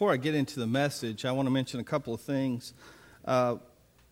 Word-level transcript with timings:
before 0.00 0.14
I 0.14 0.16
get 0.16 0.34
into 0.34 0.58
the 0.58 0.66
message, 0.66 1.26
I 1.26 1.32
want 1.32 1.44
to 1.44 1.50
mention 1.50 1.78
a 1.78 1.84
couple 1.84 2.14
of 2.14 2.22
things. 2.22 2.72
Uh, 3.22 3.56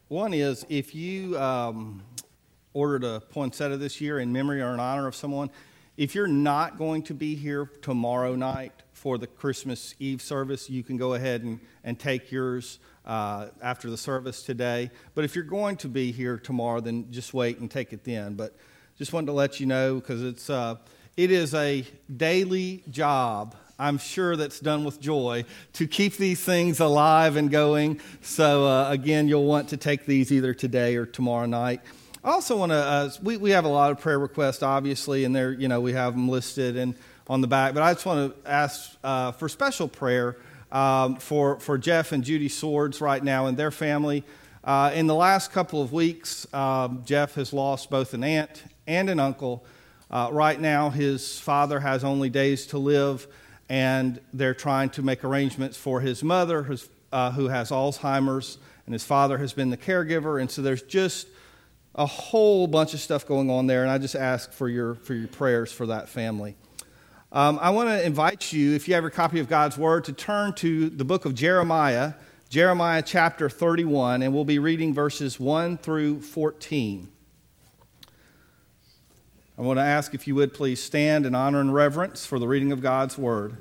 one 0.08 0.34
is 0.34 0.66
if 0.68 0.94
you 0.94 1.38
um, 1.38 2.02
ordered 2.74 3.04
a 3.04 3.20
poinsettia 3.20 3.78
this 3.78 3.98
year 3.98 4.18
in 4.18 4.30
memory 4.30 4.60
or 4.60 4.74
in 4.74 4.80
honor 4.80 5.06
of 5.06 5.14
someone, 5.14 5.50
if 5.96 6.14
you're 6.14 6.26
not 6.26 6.76
going 6.76 7.04
to 7.04 7.14
be 7.14 7.34
here 7.34 7.70
tomorrow 7.80 8.34
night 8.34 8.74
for 8.92 9.16
the 9.16 9.26
Christmas 9.26 9.94
Eve 9.98 10.20
service, 10.20 10.68
you 10.68 10.82
can 10.82 10.98
go 10.98 11.14
ahead 11.14 11.42
and, 11.42 11.58
and 11.82 11.98
take 11.98 12.30
yours 12.30 12.80
uh, 13.06 13.46
after 13.62 13.88
the 13.88 13.96
service 13.96 14.42
today. 14.42 14.90
But 15.14 15.24
if 15.24 15.34
you're 15.34 15.42
going 15.42 15.78
to 15.78 15.88
be 15.88 16.12
here 16.12 16.36
tomorrow, 16.36 16.80
then 16.80 17.10
just 17.10 17.32
wait 17.32 17.60
and 17.60 17.70
take 17.70 17.94
it 17.94 18.04
then. 18.04 18.34
But 18.34 18.54
just 18.98 19.14
wanted 19.14 19.28
to 19.28 19.32
let 19.32 19.58
you 19.58 19.64
know 19.64 19.94
because 19.94 20.22
it's 20.22 20.50
uh, 20.50 20.74
it 21.16 21.30
is 21.30 21.54
a 21.54 21.82
daily 22.14 22.84
job 22.90 23.56
I'm 23.78 23.98
sure 23.98 24.34
that's 24.34 24.58
done 24.58 24.84
with 24.84 25.00
joy 25.00 25.44
to 25.74 25.86
keep 25.86 26.16
these 26.16 26.40
things 26.40 26.80
alive 26.80 27.36
and 27.36 27.48
going. 27.48 28.00
So, 28.22 28.66
uh, 28.66 28.90
again, 28.90 29.28
you'll 29.28 29.44
want 29.44 29.68
to 29.68 29.76
take 29.76 30.04
these 30.04 30.32
either 30.32 30.52
today 30.52 30.96
or 30.96 31.06
tomorrow 31.06 31.46
night. 31.46 31.80
I 32.24 32.30
also 32.30 32.56
want 32.56 32.72
to, 32.72 32.76
uh, 32.76 33.10
we, 33.22 33.36
we 33.36 33.50
have 33.52 33.64
a 33.64 33.68
lot 33.68 33.92
of 33.92 34.00
prayer 34.00 34.18
requests, 34.18 34.64
obviously, 34.64 35.24
and 35.24 35.34
there, 35.34 35.52
you 35.52 35.68
know, 35.68 35.80
we 35.80 35.92
have 35.92 36.14
them 36.14 36.28
listed 36.28 36.76
and 36.76 36.96
on 37.28 37.40
the 37.40 37.46
back, 37.46 37.74
but 37.74 37.82
I 37.82 37.92
just 37.92 38.06
want 38.06 38.42
to 38.42 38.50
ask 38.50 38.96
uh, 39.04 39.32
for 39.32 39.48
special 39.48 39.86
prayer 39.86 40.36
um, 40.72 41.16
for, 41.16 41.60
for 41.60 41.78
Jeff 41.78 42.12
and 42.12 42.24
Judy 42.24 42.48
Swords 42.48 43.00
right 43.00 43.22
now 43.22 43.46
and 43.46 43.56
their 43.56 43.70
family. 43.70 44.24
Uh, 44.64 44.90
in 44.94 45.06
the 45.06 45.14
last 45.14 45.52
couple 45.52 45.80
of 45.80 45.92
weeks, 45.92 46.52
um, 46.52 47.02
Jeff 47.04 47.34
has 47.34 47.52
lost 47.52 47.90
both 47.90 48.12
an 48.12 48.24
aunt 48.24 48.64
and 48.86 49.08
an 49.08 49.20
uncle. 49.20 49.64
Uh, 50.10 50.30
right 50.32 50.60
now, 50.60 50.90
his 50.90 51.38
father 51.38 51.80
has 51.80 52.02
only 52.02 52.30
days 52.30 52.66
to 52.66 52.78
live 52.78 53.28
and 53.68 54.20
they're 54.32 54.54
trying 54.54 54.90
to 54.90 55.02
make 55.02 55.24
arrangements 55.24 55.76
for 55.76 56.00
his 56.00 56.22
mother, 56.22 56.78
uh, 57.12 57.30
who 57.32 57.48
has 57.48 57.70
Alzheimer's, 57.70 58.58
and 58.86 58.92
his 58.92 59.04
father 59.04 59.38
has 59.38 59.52
been 59.52 59.70
the 59.70 59.76
caregiver. 59.76 60.40
And 60.40 60.50
so 60.50 60.62
there's 60.62 60.82
just 60.82 61.26
a 61.94 62.06
whole 62.06 62.66
bunch 62.66 62.94
of 62.94 63.00
stuff 63.00 63.26
going 63.26 63.50
on 63.50 63.66
there, 63.66 63.82
and 63.82 63.90
I 63.90 63.98
just 63.98 64.14
ask 64.14 64.52
for 64.52 64.68
your, 64.68 64.94
for 64.94 65.14
your 65.14 65.28
prayers 65.28 65.72
for 65.72 65.86
that 65.86 66.08
family. 66.08 66.56
Um, 67.30 67.58
I 67.60 67.70
want 67.70 67.90
to 67.90 68.04
invite 68.04 68.52
you, 68.52 68.74
if 68.74 68.88
you 68.88 68.94
have 68.94 69.04
a 69.04 69.10
copy 69.10 69.40
of 69.40 69.48
God's 69.48 69.76
Word, 69.76 70.04
to 70.04 70.12
turn 70.14 70.54
to 70.54 70.88
the 70.88 71.04
book 71.04 71.26
of 71.26 71.34
Jeremiah, 71.34 72.14
Jeremiah 72.48 73.02
chapter 73.02 73.50
31, 73.50 74.22
and 74.22 74.32
we'll 74.32 74.46
be 74.46 74.58
reading 74.58 74.94
verses 74.94 75.38
1 75.38 75.78
through 75.78 76.22
14. 76.22 77.08
I 79.58 79.62
want 79.62 79.80
to 79.80 79.84
ask 79.84 80.14
if 80.14 80.28
you 80.28 80.36
would 80.36 80.54
please 80.54 80.80
stand 80.80 81.26
in 81.26 81.34
honor 81.34 81.60
and 81.60 81.74
reverence 81.74 82.24
for 82.24 82.38
the 82.38 82.46
reading 82.46 82.70
of 82.70 82.80
God's 82.80 83.18
word. 83.18 83.56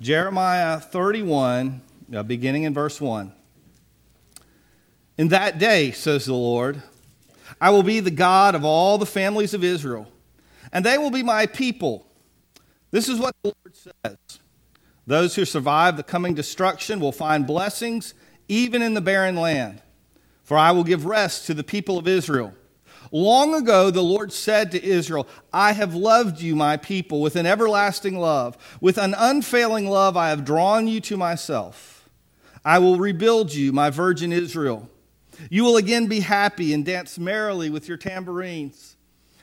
Jeremiah 0.00 0.80
31, 0.80 1.80
uh, 2.12 2.24
beginning 2.24 2.64
in 2.64 2.74
verse 2.74 3.00
1. 3.00 3.32
In 5.16 5.28
that 5.28 5.60
day, 5.60 5.92
says 5.92 6.26
the 6.26 6.34
Lord, 6.34 6.82
I 7.60 7.70
will 7.70 7.84
be 7.84 8.00
the 8.00 8.10
God 8.10 8.56
of 8.56 8.64
all 8.64 8.98
the 8.98 9.06
families 9.06 9.54
of 9.54 9.62
Israel, 9.62 10.08
and 10.72 10.84
they 10.84 10.98
will 10.98 11.12
be 11.12 11.22
my 11.22 11.46
people. 11.46 12.08
This 12.90 13.08
is 13.08 13.20
what 13.20 13.36
the 13.44 13.54
Lord 13.54 13.76
says 13.76 14.40
Those 15.06 15.36
who 15.36 15.44
survive 15.44 15.96
the 15.96 16.02
coming 16.02 16.34
destruction 16.34 16.98
will 16.98 17.12
find 17.12 17.46
blessings 17.46 18.14
even 18.48 18.82
in 18.82 18.94
the 18.94 19.00
barren 19.00 19.36
land, 19.36 19.80
for 20.42 20.58
I 20.58 20.72
will 20.72 20.82
give 20.82 21.06
rest 21.06 21.46
to 21.46 21.54
the 21.54 21.62
people 21.62 21.98
of 21.98 22.08
Israel 22.08 22.52
Long 23.12 23.54
ago, 23.54 23.90
the 23.90 24.02
Lord 24.02 24.32
said 24.32 24.70
to 24.72 24.82
Israel, 24.82 25.28
I 25.52 25.72
have 25.72 25.94
loved 25.94 26.40
you, 26.40 26.56
my 26.56 26.76
people, 26.76 27.20
with 27.20 27.36
an 27.36 27.46
everlasting 27.46 28.18
love. 28.18 28.56
With 28.80 28.98
an 28.98 29.14
unfailing 29.16 29.88
love, 29.88 30.16
I 30.16 30.30
have 30.30 30.44
drawn 30.44 30.88
you 30.88 31.00
to 31.02 31.16
myself. 31.16 32.08
I 32.64 32.78
will 32.78 32.98
rebuild 32.98 33.52
you, 33.52 33.72
my 33.72 33.90
virgin 33.90 34.32
Israel. 34.32 34.88
You 35.50 35.64
will 35.64 35.76
again 35.76 36.06
be 36.06 36.20
happy 36.20 36.72
and 36.72 36.84
dance 36.84 37.18
merrily 37.18 37.70
with 37.70 37.88
your 37.88 37.98
tambourines. 37.98 38.96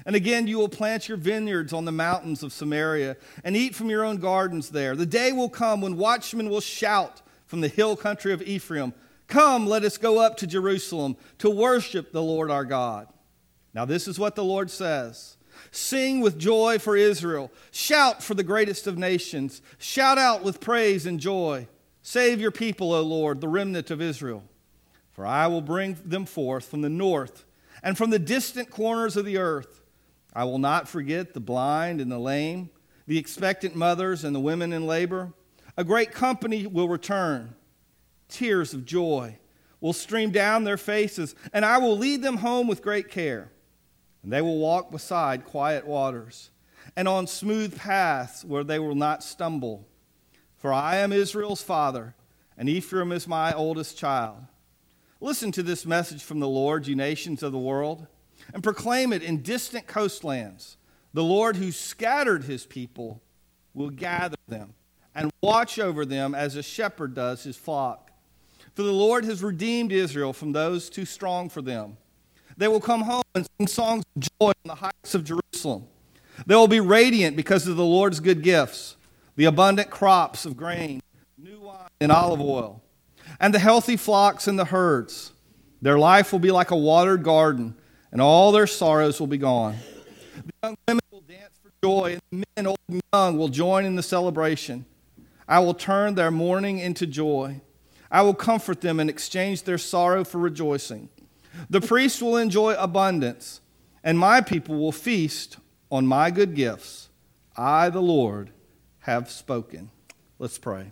And 0.05 0.15
again, 0.15 0.47
you 0.47 0.57
will 0.57 0.69
plant 0.69 1.07
your 1.07 1.17
vineyards 1.17 1.73
on 1.73 1.85
the 1.85 1.91
mountains 1.91 2.41
of 2.41 2.51
Samaria 2.51 3.17
and 3.43 3.55
eat 3.55 3.75
from 3.75 3.89
your 3.89 4.03
own 4.03 4.17
gardens 4.17 4.69
there. 4.69 4.95
The 4.95 5.05
day 5.05 5.31
will 5.31 5.49
come 5.49 5.81
when 5.81 5.97
watchmen 5.97 6.49
will 6.49 6.61
shout 6.61 7.21
from 7.45 7.61
the 7.61 7.67
hill 7.67 7.95
country 7.95 8.33
of 8.33 8.41
Ephraim 8.41 8.93
Come, 9.27 9.65
let 9.65 9.85
us 9.85 9.97
go 9.97 10.19
up 10.19 10.35
to 10.37 10.47
Jerusalem 10.47 11.15
to 11.37 11.49
worship 11.49 12.11
the 12.11 12.21
Lord 12.21 12.51
our 12.51 12.65
God. 12.65 13.07
Now, 13.73 13.85
this 13.85 14.07
is 14.07 14.19
what 14.19 14.35
the 14.35 14.43
Lord 14.43 14.69
says 14.69 15.37
Sing 15.71 16.21
with 16.21 16.37
joy 16.37 16.79
for 16.79 16.97
Israel, 16.97 17.51
shout 17.71 18.23
for 18.23 18.33
the 18.33 18.43
greatest 18.43 18.87
of 18.87 18.97
nations, 18.97 19.61
shout 19.77 20.17
out 20.17 20.43
with 20.43 20.59
praise 20.59 21.05
and 21.05 21.19
joy. 21.19 21.67
Save 22.01 22.41
your 22.41 22.51
people, 22.51 22.93
O 22.93 23.01
Lord, 23.01 23.41
the 23.41 23.47
remnant 23.47 23.91
of 23.91 24.01
Israel. 24.01 24.43
For 25.11 25.25
I 25.25 25.47
will 25.47 25.61
bring 25.61 25.97
them 26.03 26.25
forth 26.25 26.65
from 26.65 26.81
the 26.81 26.89
north 26.89 27.45
and 27.83 27.97
from 27.97 28.09
the 28.09 28.19
distant 28.19 28.71
corners 28.71 29.15
of 29.15 29.25
the 29.25 29.37
earth. 29.37 29.83
I 30.33 30.45
will 30.45 30.57
not 30.57 30.87
forget 30.87 31.33
the 31.33 31.39
blind 31.39 32.01
and 32.01 32.11
the 32.11 32.17
lame, 32.17 32.69
the 33.05 33.17
expectant 33.17 33.75
mothers 33.75 34.23
and 34.23 34.33
the 34.35 34.39
women 34.39 34.73
in 34.73 34.87
labor. 34.87 35.33
A 35.77 35.83
great 35.83 36.11
company 36.11 36.65
will 36.65 36.87
return. 36.89 37.55
Tears 38.29 38.73
of 38.73 38.85
joy 38.85 39.37
will 39.79 39.93
stream 39.93 40.31
down 40.31 40.63
their 40.63 40.77
faces, 40.77 41.35
and 41.53 41.65
I 41.65 41.77
will 41.79 41.97
lead 41.97 42.21
them 42.21 42.37
home 42.37 42.67
with 42.67 42.81
great 42.81 43.09
care. 43.09 43.51
And 44.23 44.31
they 44.31 44.41
will 44.41 44.57
walk 44.57 44.91
beside 44.91 45.45
quiet 45.45 45.85
waters 45.85 46.51
and 46.95 47.07
on 47.07 47.27
smooth 47.27 47.77
paths 47.77 48.43
where 48.43 48.63
they 48.63 48.79
will 48.79 48.95
not 48.95 49.23
stumble. 49.23 49.87
For 50.57 50.71
I 50.71 50.97
am 50.97 51.11
Israel's 51.11 51.63
father, 51.63 52.15
and 52.57 52.69
Ephraim 52.69 53.11
is 53.11 53.27
my 53.27 53.53
oldest 53.53 53.97
child. 53.97 54.45
Listen 55.19 55.51
to 55.53 55.63
this 55.63 55.85
message 55.85 56.23
from 56.23 56.39
the 56.39 56.47
Lord, 56.47 56.87
you 56.87 56.95
nations 56.95 57.43
of 57.43 57.51
the 57.51 57.57
world, 57.59 58.07
and 58.53 58.63
proclaim 58.63 59.13
it 59.13 59.23
in 59.23 59.41
distant 59.41 59.87
coastlands. 59.87 60.77
The 61.13 61.23
Lord 61.23 61.55
who 61.55 61.71
scattered 61.71 62.43
his 62.43 62.65
people 62.65 63.21
will 63.73 63.89
gather 63.89 64.37
them 64.47 64.73
and 65.13 65.31
watch 65.41 65.77
over 65.79 66.05
them 66.05 66.33
as 66.33 66.55
a 66.55 66.63
shepherd 66.63 67.13
does 67.13 67.43
his 67.43 67.57
flock. 67.57 68.11
For 68.73 68.83
the 68.83 68.91
Lord 68.91 69.25
has 69.25 69.43
redeemed 69.43 69.91
Israel 69.91 70.33
from 70.33 70.53
those 70.53 70.89
too 70.89 71.05
strong 71.05 71.49
for 71.49 71.61
them. 71.61 71.97
They 72.57 72.67
will 72.67 72.79
come 72.79 73.01
home 73.01 73.23
and 73.35 73.47
sing 73.57 73.67
songs 73.67 74.03
of 74.15 74.21
joy 74.21 74.49
on 74.49 74.53
the 74.65 74.75
heights 74.75 75.15
of 75.15 75.23
Jerusalem. 75.23 75.87
They 76.45 76.55
will 76.55 76.67
be 76.67 76.79
radiant 76.79 77.35
because 77.35 77.67
of 77.67 77.75
the 77.75 77.85
Lord's 77.85 78.19
good 78.19 78.41
gifts, 78.41 78.95
the 79.35 79.45
abundant 79.45 79.89
crops 79.89 80.45
of 80.45 80.57
grain, 80.57 81.01
new 81.37 81.61
wine 81.61 81.87
and 81.99 82.11
olive 82.11 82.41
oil, 82.41 82.81
and 83.39 83.53
the 83.53 83.59
healthy 83.59 83.97
flocks 83.97 84.47
and 84.47 84.57
the 84.57 84.65
herds. 84.65 85.33
Their 85.81 85.97
life 85.97 86.31
will 86.31 86.39
be 86.39 86.51
like 86.51 86.71
a 86.71 86.77
watered 86.77 87.23
garden, 87.23 87.75
and 88.11 88.21
all 88.21 88.51
their 88.51 88.67
sorrows 88.67 89.19
will 89.19 89.27
be 89.27 89.37
gone. 89.37 89.77
The 90.35 90.53
young 90.63 90.77
women 90.87 91.01
will 91.11 91.21
dance 91.21 91.59
for 91.61 91.71
joy, 91.83 92.13
and 92.13 92.21
the 92.31 92.45
men, 92.55 92.67
old 92.67 92.79
and 92.87 93.01
young, 93.13 93.37
will 93.37 93.49
join 93.49 93.85
in 93.85 93.95
the 93.95 94.03
celebration. 94.03 94.85
I 95.47 95.59
will 95.59 95.73
turn 95.73 96.15
their 96.15 96.31
mourning 96.31 96.79
into 96.79 97.05
joy. 97.07 97.61
I 98.11 98.21
will 98.21 98.33
comfort 98.33 98.81
them 98.81 98.99
and 98.99 99.09
exchange 99.09 99.63
their 99.63 99.77
sorrow 99.77 100.23
for 100.23 100.37
rejoicing. 100.37 101.09
The 101.69 101.81
priest 101.81 102.21
will 102.21 102.37
enjoy 102.37 102.75
abundance, 102.75 103.61
and 104.03 104.17
my 104.17 104.41
people 104.41 104.77
will 104.77 104.91
feast 104.91 105.57
on 105.91 106.05
my 106.05 106.31
good 106.31 106.55
gifts. 106.55 107.09
I, 107.55 107.89
the 107.89 108.01
Lord, 108.01 108.51
have 108.99 109.29
spoken. 109.29 109.89
Let's 110.39 110.57
pray. 110.57 110.91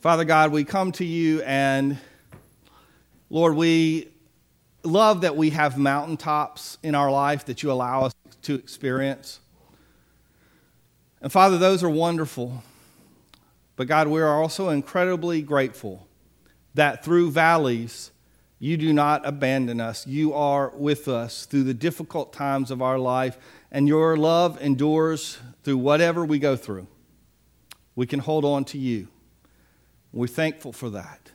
Father 0.00 0.24
God, 0.24 0.52
we 0.52 0.64
come 0.64 0.92
to 0.92 1.04
you, 1.04 1.42
and 1.42 1.98
Lord, 3.28 3.54
we 3.56 4.08
love 4.82 5.22
that 5.22 5.36
we 5.36 5.50
have 5.50 5.76
mountaintops 5.76 6.78
in 6.82 6.94
our 6.94 7.10
life 7.10 7.44
that 7.46 7.62
you 7.62 7.72
allow 7.72 8.04
us 8.04 8.14
to 8.42 8.54
experience. 8.54 9.40
And 11.20 11.32
Father, 11.32 11.58
those 11.58 11.82
are 11.82 11.90
wonderful. 11.90 12.62
But 13.74 13.88
God, 13.88 14.08
we 14.08 14.20
are 14.20 14.40
also 14.40 14.68
incredibly 14.68 15.42
grateful 15.42 16.06
that 16.74 17.04
through 17.04 17.32
valleys, 17.32 18.10
you 18.58 18.76
do 18.76 18.92
not 18.92 19.26
abandon 19.26 19.80
us. 19.80 20.06
You 20.06 20.32
are 20.32 20.70
with 20.70 21.08
us 21.08 21.44
through 21.44 21.64
the 21.64 21.74
difficult 21.74 22.32
times 22.32 22.70
of 22.70 22.80
our 22.80 22.98
life, 22.98 23.36
and 23.70 23.86
your 23.86 24.16
love 24.16 24.60
endures 24.62 25.38
through 25.62 25.78
whatever 25.78 26.24
we 26.24 26.38
go 26.38 26.56
through. 26.56 26.86
We 27.94 28.06
can 28.06 28.20
hold 28.20 28.44
on 28.44 28.64
to 28.66 28.78
you. 28.78 29.08
We're 30.12 30.26
thankful 30.26 30.72
for 30.72 30.90
that. 30.90 31.32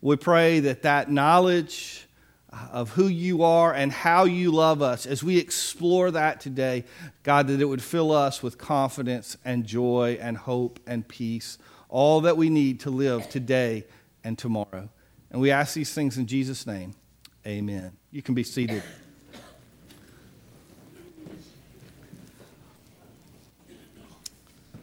We 0.00 0.16
pray 0.16 0.60
that 0.60 0.82
that 0.82 1.10
knowledge 1.10 2.06
uh, 2.52 2.68
of 2.72 2.90
who 2.90 3.06
you 3.06 3.44
are 3.44 3.72
and 3.72 3.92
how 3.92 4.24
you 4.24 4.50
love 4.50 4.82
us, 4.82 5.06
as 5.06 5.22
we 5.22 5.38
explore 5.38 6.10
that 6.10 6.40
today, 6.40 6.84
God, 7.22 7.46
that 7.46 7.60
it 7.60 7.64
would 7.66 7.82
fill 7.82 8.10
us 8.10 8.42
with 8.42 8.58
confidence 8.58 9.36
and 9.44 9.64
joy 9.64 10.18
and 10.20 10.36
hope 10.36 10.80
and 10.86 11.06
peace, 11.06 11.58
all 11.88 12.22
that 12.22 12.36
we 12.36 12.50
need 12.50 12.80
to 12.80 12.90
live 12.90 13.28
today 13.28 13.84
and 14.24 14.36
tomorrow. 14.36 14.88
And 15.34 15.40
we 15.40 15.50
ask 15.50 15.74
these 15.74 15.92
things 15.92 16.16
in 16.16 16.28
Jesus' 16.28 16.64
name. 16.64 16.94
Amen. 17.44 17.90
You 18.12 18.22
can 18.22 18.36
be 18.36 18.44
seated. 18.44 18.84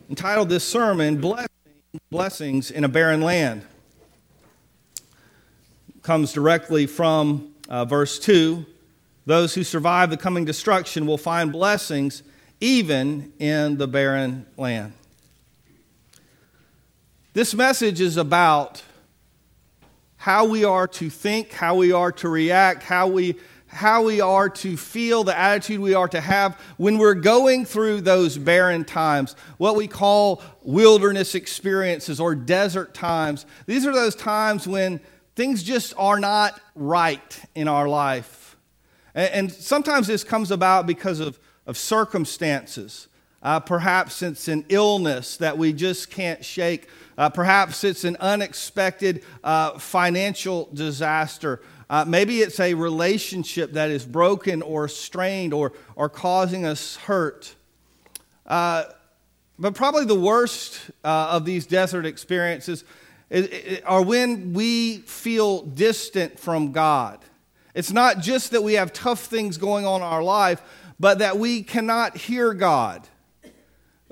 Entitled 0.10 0.50
this 0.50 0.66
sermon, 0.66 1.24
blessings 2.10 2.70
in 2.70 2.84
a 2.84 2.90
barren 2.90 3.22
land. 3.22 3.62
Comes 6.02 6.34
directly 6.34 6.86
from 6.86 7.54
uh, 7.70 7.86
verse 7.86 8.20
2. 8.20 8.66
Those 9.26 9.56
who 9.56 9.64
survive 9.64 10.10
the 10.10 10.18
coming 10.18 10.44
destruction 10.44 11.06
will 11.06 11.18
find 11.18 11.54
blessings 11.54 12.24
even 12.60 13.32
in 13.40 13.78
the 13.78 13.88
barren 13.88 14.46
land. 14.58 14.92
This 17.32 17.54
message 17.54 18.02
is 18.02 18.18
about 18.18 18.84
how 20.22 20.46
we 20.46 20.64
are 20.64 20.88
to 20.88 21.10
think, 21.10 21.52
how 21.52 21.74
we 21.74 21.92
are 21.92 22.12
to 22.12 22.30
react, 22.30 22.84
how 22.84 23.08
we, 23.08 23.36
how 23.66 24.04
we 24.04 24.22
are 24.22 24.50
to 24.50 24.78
feel, 24.78 25.24
the 25.24 25.36
attitude 25.36 25.80
we 25.80 25.96
are 25.96 26.08
to 26.08 26.22
have 26.22 26.54
when 26.78 27.00
we're 27.00 27.16
going 27.16 27.66
through 27.66 28.00
those 28.02 28.38
barren 28.38 28.86
times, 28.86 29.36
what 29.58 29.76
we 29.76 29.88
call 29.88 30.44
wilderness 30.62 31.34
experiences 31.34 32.20
or 32.20 32.36
desert 32.36 32.94
times. 32.94 33.48
These 33.66 33.88
are 33.88 33.94
those 33.94 34.14
times 34.14 34.68
when 34.68 35.00
things 35.36 35.64
just 35.64 35.92
are 35.98 36.20
not 36.20 36.62
right 36.76 37.42
in 37.56 37.68
our 37.68 37.90
life. 37.90 38.56
And, 39.16 39.52
sometimes 39.52 40.06
this 40.06 40.24
comes 40.24 40.52
about 40.52 40.86
because 40.86 41.20
of, 41.20 41.40
of 41.66 41.80
circumstances. 41.80 43.08
Uh, 43.44 43.60
perhaps 43.60 44.22
it's 44.22 44.48
an 44.48 44.66
illness 44.70 45.38
that 45.38 45.58
we 45.58 45.74
just 45.74 46.12
can't 46.12 46.46
shake. 46.46 46.88
Uh, 47.18 47.30
perhaps 47.30 47.84
it's 47.84 48.04
an 48.04 48.16
unexpected 48.20 49.24
uh, 49.44 49.78
financial 49.80 50.70
disaster. 50.74 51.62
Uh, 51.90 52.06
maybe 52.08 52.40
it's 52.40 52.60
a 52.60 52.74
relationship 52.74 53.74
that 53.74 53.90
is 53.90 54.06
broken 54.06 54.62
or 54.62 54.88
strained 54.88 55.54
or, 55.54 55.74
or 55.96 56.08
causing 56.08 56.66
us 56.66 56.96
hurt. 56.96 57.56
Uh, 58.46 58.84
but 59.58 59.76
probably 59.76 60.06
the 60.06 60.20
worst 60.20 60.80
uh, 61.04 61.30
of 61.32 61.46
these 61.46 61.66
desert 61.66 62.06
experiences 62.06 62.84
is, 63.30 63.48
is, 63.48 63.82
are 63.86 64.02
when 64.02 64.54
we 64.54 64.98
feel 65.00 65.64
distant 65.64 66.40
from 66.40 66.72
God. 66.72 67.20
It's 67.74 67.92
not 67.92 68.20
just 68.20 68.52
that 68.52 68.64
we 68.64 68.74
have 68.74 68.94
tough 68.94 69.26
things 69.26 69.58
going 69.58 69.86
on 69.86 70.02
in 70.02 70.08
our 70.08 70.24
life, 70.24 70.62
but 71.00 71.20
that 71.20 71.38
we 71.38 71.64
cannot 71.64 72.18
hear 72.18 72.54
God. 72.54 73.08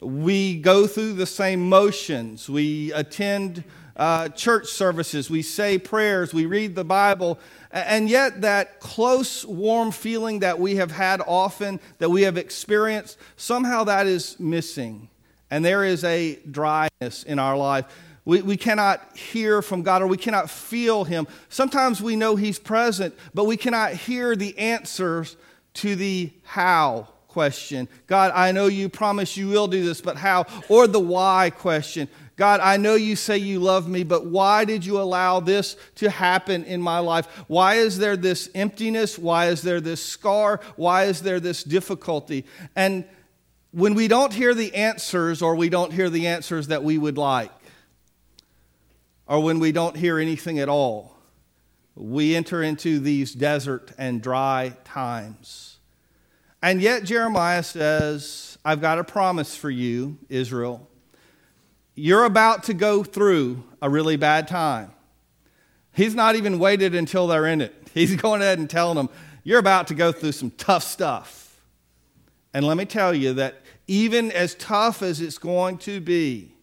We 0.01 0.59
go 0.59 0.87
through 0.87 1.13
the 1.13 1.25
same 1.25 1.67
motions. 1.67 2.49
We 2.49 2.93
attend 2.93 3.63
uh, 3.99 4.29
church 4.29 4.67
services. 4.67 5.29
We 5.29 5.41
say 5.41 5.77
prayers. 5.77 6.33
We 6.33 6.45
read 6.45 6.73
the 6.73 6.85
Bible. 6.85 7.37
And 7.71 8.09
yet, 8.09 8.41
that 8.41 8.79
close, 8.79 9.45
warm 9.45 9.91
feeling 9.91 10.39
that 10.39 10.57
we 10.57 10.77
have 10.77 10.91
had 10.91 11.21
often, 11.27 11.81
that 11.97 12.09
we 12.09 12.21
have 12.21 12.37
experienced, 12.37 13.17
somehow 13.35 13.83
that 13.83 14.07
is 14.07 14.39
missing. 14.39 15.09
And 15.51 15.65
there 15.65 15.83
is 15.83 16.03
a 16.05 16.39
dryness 16.49 17.23
in 17.23 17.39
our 17.39 17.57
life. 17.57 17.85
We, 18.23 18.41
we 18.41 18.57
cannot 18.57 19.17
hear 19.17 19.61
from 19.61 19.81
God 19.81 20.01
or 20.01 20.07
we 20.07 20.17
cannot 20.17 20.49
feel 20.49 21.03
Him. 21.03 21.27
Sometimes 21.49 22.01
we 22.01 22.15
know 22.15 22.37
He's 22.37 22.59
present, 22.59 23.15
but 23.33 23.45
we 23.45 23.57
cannot 23.57 23.93
hear 23.93 24.35
the 24.35 24.57
answers 24.57 25.35
to 25.75 25.95
the 25.95 26.31
how 26.43 27.09
question. 27.39 27.87
God, 28.05 28.33
I 28.35 28.51
know 28.51 28.67
you 28.67 28.89
promise 28.89 29.37
you 29.37 29.47
will 29.47 29.69
do 29.69 29.81
this, 29.81 30.01
but 30.01 30.17
how? 30.17 30.45
Or 30.67 30.87
the 30.87 30.99
why 30.99 31.51
question. 31.51 32.09
God, 32.35 32.59
I 32.59 32.75
know 32.75 32.95
you 32.95 33.15
say 33.15 33.37
you 33.37 33.61
love 33.61 33.87
me, 33.87 34.03
but 34.03 34.25
why 34.25 34.65
did 34.65 34.85
you 34.85 34.99
allow 34.99 35.39
this 35.39 35.77
to 35.95 36.09
happen 36.09 36.65
in 36.65 36.81
my 36.81 36.99
life? 36.99 37.27
Why 37.47 37.75
is 37.75 37.97
there 37.97 38.17
this 38.17 38.49
emptiness? 38.53 39.17
Why 39.17 39.47
is 39.47 39.61
there 39.61 39.79
this 39.79 40.03
scar? 40.03 40.59
Why 40.75 41.05
is 41.05 41.21
there 41.21 41.39
this 41.39 41.63
difficulty? 41.63 42.43
And 42.75 43.05
when 43.71 43.93
we 43.93 44.09
don't 44.09 44.33
hear 44.33 44.53
the 44.53 44.75
answers, 44.75 45.41
or 45.41 45.55
we 45.55 45.69
don't 45.69 45.93
hear 45.93 46.09
the 46.09 46.27
answers 46.27 46.67
that 46.67 46.83
we 46.83 46.97
would 46.97 47.17
like, 47.17 47.53
or 49.27 49.41
when 49.41 49.59
we 49.59 49.71
don't 49.71 49.95
hear 49.95 50.19
anything 50.19 50.59
at 50.59 50.67
all, 50.67 51.15
we 51.95 52.35
enter 52.35 52.61
into 52.61 52.99
these 52.99 53.33
desert 53.33 53.93
and 53.97 54.21
dry 54.21 54.75
times. 54.83 55.68
And 56.61 56.81
yet, 56.81 57.05
Jeremiah 57.05 57.63
says, 57.63 58.57
I've 58.65 58.81
got 58.81 58.99
a 58.99 59.03
promise 59.03 59.55
for 59.55 59.69
you, 59.69 60.17
Israel. 60.27 60.87
You're 61.95 62.25
about 62.25 62.63
to 62.65 62.73
go 62.73 63.03
through 63.03 63.63
a 63.81 63.89
really 63.89 64.17
bad 64.17 64.47
time. 64.47 64.91
He's 65.93 66.15
not 66.15 66.35
even 66.35 66.59
waited 66.59 66.95
until 66.95 67.27
they're 67.27 67.45
in 67.45 67.61
it. 67.61 67.75
He's 67.93 68.15
going 68.15 68.41
ahead 68.41 68.59
and 68.59 68.69
telling 68.69 68.95
them, 68.95 69.09
You're 69.43 69.59
about 69.59 69.87
to 69.87 69.95
go 69.95 70.11
through 70.11 70.33
some 70.33 70.51
tough 70.51 70.83
stuff. 70.83 71.61
And 72.53 72.65
let 72.65 72.77
me 72.77 72.85
tell 72.85 73.13
you 73.13 73.33
that 73.33 73.61
even 73.87 74.31
as 74.31 74.55
tough 74.55 75.01
as 75.01 75.21
it's 75.21 75.37
going 75.37 75.77
to 75.79 76.01
be, 76.01 76.53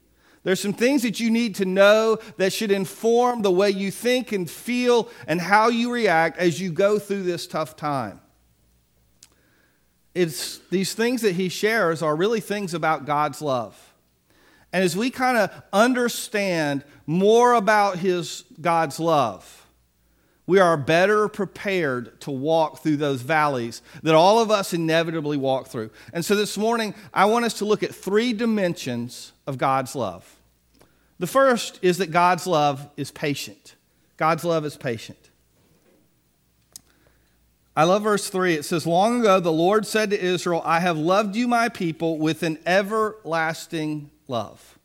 there's 0.43 0.61
some 0.61 0.73
things 0.73 1.03
that 1.03 1.19
you 1.19 1.31
need 1.31 1.57
to 1.57 1.65
know 1.65 2.19
that 2.37 2.53
should 2.53 2.71
inform 2.71 3.43
the 3.43 3.51
way 3.51 3.71
you 3.71 3.91
think 3.91 4.31
and 4.31 4.49
feel 4.49 5.09
and 5.27 5.41
how 5.41 5.69
you 5.69 5.91
react 5.91 6.39
as 6.39 6.61
you 6.61 6.71
go 6.71 6.99
through 6.99 7.25
this 7.25 7.47
tough 7.47 7.77
time 7.77 8.21
it's 10.17 10.59
these 10.71 10.95
things 10.95 11.21
that 11.23 11.35
he 11.35 11.51
shares 11.51 12.03
are 12.03 12.17
really 12.17 12.41
things 12.41 12.73
about 12.73 13.05
God's 13.05 13.43
love. 13.43 13.79
And 14.73 14.83
as 14.83 14.97
we 14.97 15.11
kind 15.11 15.37
of 15.37 15.51
understand 15.73 16.85
more 17.07 17.53
about 17.53 17.99
his 17.99 18.45
God's 18.61 18.99
love, 18.99 19.67
we 20.47 20.59
are 20.59 20.77
better 20.77 21.29
prepared 21.29 22.19
to 22.23 22.31
walk 22.31 22.83
through 22.83 22.97
those 22.97 23.21
valleys 23.21 23.83
that 24.03 24.15
all 24.15 24.39
of 24.41 24.51
us 24.51 24.73
inevitably 24.73 25.37
walk 25.37 25.69
through. 25.69 25.91
And 26.15 26.25
so 26.25 26.35
this 26.35 26.57
morning, 26.57 26.95
I 27.13 27.27
want 27.27 27.45
us 27.45 27.55
to 27.59 27.65
look 27.67 27.83
at 27.83 27.95
three 27.95 28.33
dimensions 28.33 29.33
of 29.47 29.59
God's 29.59 29.95
love. 29.95 30.37
The 31.19 31.27
first 31.27 31.79
is 31.83 31.99
that 31.99 32.11
God's 32.11 32.47
love 32.47 32.89
is 32.97 33.11
patient. 33.11 33.75
God's 34.17 34.45
love 34.45 34.65
is 34.65 34.77
patient. 34.77 35.31
I 37.77 37.85
love 37.85 38.05
verse 38.05 38.31
3. 38.31 38.55
It 38.55 38.65
says, 38.65 38.87
Long 38.87 39.21
ago 39.21 39.39
the 39.39 39.53
Lord 39.53 39.87
said 39.87 40.09
to 40.11 40.19
Israel, 40.21 40.63
I 40.65 40.81
have 40.81 40.97
loved 40.97 41.37
you, 41.37 41.47
my 41.47 41.69
people, 41.69 42.17
with 42.17 42.43
an 42.43 42.59
everlasting 42.65 44.11
love. 44.29 44.79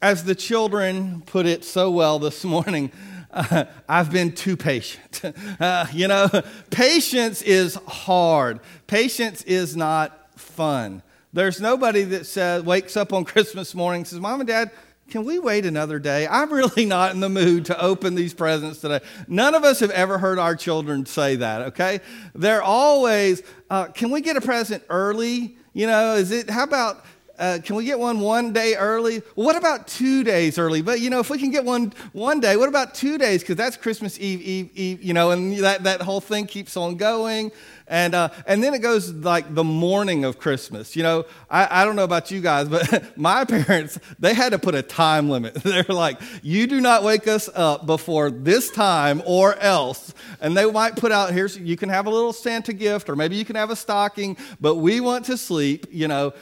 As 0.00 0.24
the 0.24 0.34
children 0.34 1.22
put 1.26 1.44
it 1.44 1.62
so 1.62 1.90
well 1.90 2.18
this 2.18 2.42
morning, 2.42 2.90
uh, 3.30 3.66
I've 3.86 4.10
been 4.10 4.32
too 4.32 4.56
patient. 4.56 5.22
Uh, 5.60 5.86
you 5.92 6.08
know, 6.08 6.28
patience 6.70 7.40
is 7.40 7.76
hard, 7.86 8.60
patience 8.86 9.42
is 9.42 9.76
not 9.76 10.38
fun. 10.38 11.02
There's 11.32 11.60
nobody 11.60 12.02
that 12.04 12.26
says, 12.26 12.62
wakes 12.62 12.96
up 12.96 13.12
on 13.12 13.24
Christmas 13.26 13.74
morning 13.74 14.00
and 14.00 14.08
says, 14.08 14.20
Mom 14.20 14.40
and 14.40 14.48
Dad, 14.48 14.70
can 15.08 15.24
we 15.24 15.38
wait 15.38 15.66
another 15.66 15.98
day? 15.98 16.26
I'm 16.30 16.52
really 16.52 16.84
not 16.84 17.12
in 17.12 17.20
the 17.20 17.28
mood 17.28 17.66
to 17.66 17.80
open 17.80 18.14
these 18.14 18.34
presents 18.34 18.80
today. 18.80 19.00
None 19.28 19.54
of 19.54 19.64
us 19.64 19.80
have 19.80 19.90
ever 19.90 20.18
heard 20.18 20.38
our 20.38 20.56
children 20.56 21.06
say 21.06 21.36
that, 21.36 21.62
okay? 21.62 22.00
They're 22.34 22.62
always, 22.62 23.42
uh, 23.70 23.86
can 23.86 24.10
we 24.10 24.20
get 24.20 24.36
a 24.36 24.40
present 24.40 24.82
early? 24.88 25.56
You 25.72 25.86
know, 25.86 26.14
is 26.14 26.30
it, 26.30 26.50
how 26.50 26.64
about, 26.64 27.04
uh, 27.38 27.58
can 27.62 27.76
we 27.76 27.84
get 27.84 27.98
one 27.98 28.20
one 28.20 28.52
day 28.52 28.74
early? 28.76 29.22
what 29.34 29.56
about 29.56 29.86
two 29.86 30.24
days 30.24 30.58
early? 30.58 30.82
But 30.82 31.00
you 31.00 31.10
know, 31.10 31.20
if 31.20 31.30
we 31.30 31.38
can 31.38 31.50
get 31.50 31.64
one 31.64 31.92
one 32.12 32.40
day, 32.40 32.56
what 32.56 32.68
about 32.68 32.94
two 32.94 33.18
days? 33.18 33.42
Because 33.42 33.56
that's 33.56 33.76
Christmas 33.76 34.18
Eve, 34.18 34.40
Eve, 34.42 34.70
Eve. 34.74 35.02
You 35.02 35.14
know, 35.14 35.30
and 35.30 35.56
that 35.58 35.84
that 35.84 36.02
whole 36.02 36.20
thing 36.20 36.46
keeps 36.46 36.76
on 36.76 36.96
going. 36.96 37.52
And, 37.86 38.14
uh, 38.14 38.30
and 38.46 38.62
then 38.62 38.72
it 38.72 38.78
goes 38.78 39.12
like 39.12 39.54
the 39.54 39.64
morning 39.64 40.24
of 40.24 40.38
Christmas. 40.38 40.96
You 40.96 41.02
know, 41.02 41.26
I, 41.50 41.82
I 41.82 41.84
don't 41.84 41.96
know 41.96 42.04
about 42.04 42.30
you 42.30 42.40
guys, 42.40 42.68
but 42.68 43.16
my 43.18 43.44
parents, 43.44 43.98
they 44.18 44.32
had 44.32 44.52
to 44.52 44.58
put 44.58 44.74
a 44.74 44.82
time 44.82 45.28
limit. 45.28 45.54
They're 45.62 45.84
like, 45.84 46.20
you 46.42 46.66
do 46.66 46.80
not 46.80 47.02
wake 47.02 47.28
us 47.28 47.50
up 47.54 47.84
before 47.84 48.30
this 48.30 48.70
time 48.70 49.22
or 49.26 49.54
else. 49.56 50.14
And 50.40 50.56
they 50.56 50.70
might 50.70 50.96
put 50.96 51.12
out, 51.12 51.32
here's, 51.32 51.58
you 51.58 51.76
can 51.76 51.90
have 51.90 52.06
a 52.06 52.10
little 52.10 52.32
Santa 52.32 52.72
gift 52.72 53.10
or 53.10 53.16
maybe 53.16 53.36
you 53.36 53.44
can 53.44 53.56
have 53.56 53.70
a 53.70 53.76
stocking, 53.76 54.36
but 54.60 54.76
we 54.76 55.00
want 55.00 55.26
to 55.26 55.36
sleep, 55.36 55.86
you 55.90 56.08
know 56.08 56.32